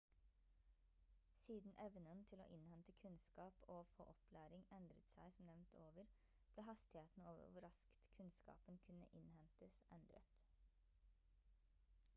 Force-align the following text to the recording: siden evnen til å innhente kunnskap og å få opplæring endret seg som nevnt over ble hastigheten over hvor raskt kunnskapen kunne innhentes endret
siden 1.41 1.73
evnen 1.83 2.23
til 2.31 2.39
å 2.45 2.47
innhente 2.55 2.95
kunnskap 3.03 3.59
og 3.67 3.75
å 3.75 3.83
få 3.91 4.07
opplæring 4.15 4.65
endret 4.79 5.11
seg 5.13 5.37
som 5.37 5.49
nevnt 5.51 5.75
over 5.83 6.09
ble 6.57 6.65
hastigheten 6.73 7.27
over 7.35 7.53
hvor 7.53 7.67
raskt 7.69 8.09
kunnskapen 8.19 8.81
kunne 8.91 9.11
innhentes 9.23 9.79
endret 10.01 10.39